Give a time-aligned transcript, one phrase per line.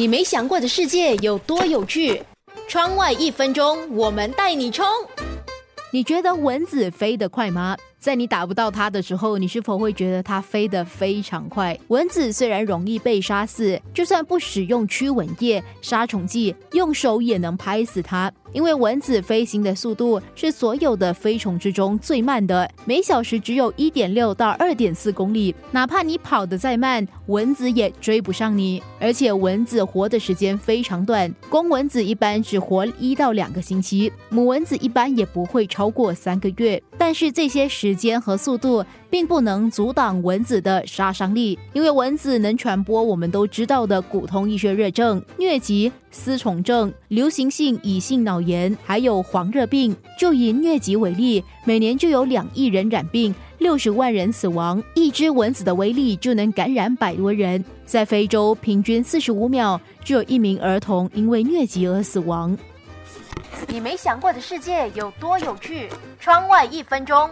[0.00, 2.22] 你没想过的世界有多有趣？
[2.66, 4.86] 窗外一分钟，我们带你冲！
[5.92, 7.76] 你觉得蚊子飞得快吗？
[8.00, 11.78] 在你打不到它的时候，你是否会觉得它飞得非常快？
[11.88, 18.32] 蚊子虽然容易被杀死，就算不使用驱蚊液、杀虫剂，用手也能拍死它。
[18.52, 25.54] 因为蚊子飞行的速度是所有的飞虫之中最慢的，每小时只有一点六到二点四公里。
[25.70, 28.82] 哪怕你跑得再慢，蚊子也追不上你。
[28.98, 36.82] 而且蚊子活的时间非常短，公蚊子一般只活一到两个星期，母蚊子一般也不会超过三个月。
[37.00, 45.90] 但是这些时间和速度并不能阻挡蚊子的杀伤力，因为蚊子能传播我们都知道的骨痛、医学热症、疟疾。
[46.12, 49.96] 丝虫症、流行性乙性脑炎，还有黄热病。
[50.18, 54.82] 就以疟疾为例，每年就有两亿人染病，六十万人死亡。
[54.94, 57.64] 一只蚊子的威力就能感染百多人。
[57.86, 62.58] 在非洲，平均四十五秒就有一名儿童因为疟疾而死亡。
[63.68, 65.88] 你没想过的世界有多有趣？
[66.18, 67.30] 窗外一分钟。